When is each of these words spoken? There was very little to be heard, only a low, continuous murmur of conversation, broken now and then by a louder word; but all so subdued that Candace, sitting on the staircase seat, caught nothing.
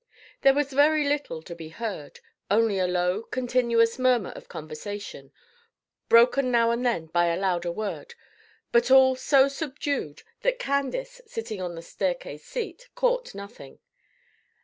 There 0.41 0.55
was 0.55 0.73
very 0.73 1.07
little 1.07 1.43
to 1.43 1.53
be 1.53 1.69
heard, 1.69 2.21
only 2.49 2.79
a 2.79 2.87
low, 2.87 3.21
continuous 3.21 3.99
murmur 3.99 4.31
of 4.31 4.49
conversation, 4.49 5.31
broken 6.09 6.49
now 6.49 6.71
and 6.71 6.83
then 6.83 7.05
by 7.05 7.27
a 7.27 7.37
louder 7.39 7.71
word; 7.71 8.15
but 8.71 8.89
all 8.89 9.15
so 9.15 9.47
subdued 9.47 10.23
that 10.41 10.57
Candace, 10.57 11.21
sitting 11.27 11.61
on 11.61 11.75
the 11.75 11.83
staircase 11.83 12.43
seat, 12.43 12.89
caught 12.95 13.35
nothing. 13.35 13.77